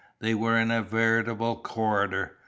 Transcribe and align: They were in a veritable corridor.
They 0.19 0.33
were 0.33 0.57
in 0.57 0.71
a 0.71 0.81
veritable 0.81 1.57
corridor. 1.57 2.39